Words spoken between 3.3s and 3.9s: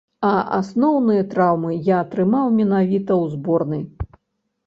зборнай.